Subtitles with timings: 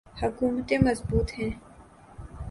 [0.21, 1.51] حکومتیں مضبوط ہوں۔